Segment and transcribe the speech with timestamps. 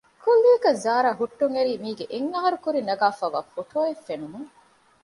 [0.23, 4.49] ކުއްލިއަކަށް ޒާރާ ހުއްޓުން އެރީ މީގެ އެއްހަރު ކުރިން ނަގާފައިވާ ފޮޓޯއެއް ފެނުމުން